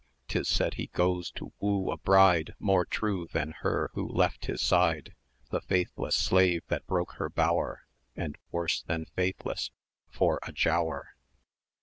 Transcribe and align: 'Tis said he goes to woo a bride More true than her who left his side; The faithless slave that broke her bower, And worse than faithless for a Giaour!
'Tis 0.29 0.47
said 0.47 0.73
he 0.73 0.87
goes 0.87 1.29
to 1.29 1.53
woo 1.59 1.91
a 1.91 1.97
bride 1.97 2.55
More 2.57 2.85
true 2.85 3.27
than 3.33 3.51
her 3.59 3.91
who 3.93 4.09
left 4.09 4.45
his 4.47 4.59
side; 4.59 5.13
The 5.51 5.61
faithless 5.61 6.15
slave 6.15 6.63
that 6.69 6.87
broke 6.87 7.11
her 7.17 7.29
bower, 7.29 7.83
And 8.15 8.35
worse 8.49 8.81
than 8.81 9.05
faithless 9.13 9.69
for 10.09 10.39
a 10.41 10.51
Giaour! 10.53 11.13